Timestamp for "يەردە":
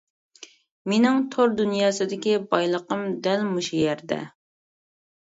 3.83-4.19